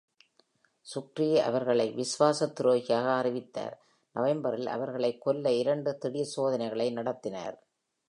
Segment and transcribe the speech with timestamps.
[0.81, 3.81] Shukri அவர்களை விசுவாசதுரோகியாக அறிவித்தார்,
[4.13, 7.63] நவம்பரில், அவர்களைக் கொல்ல இரண்டு திடீர்சோதனைகளை நடத்தினார்.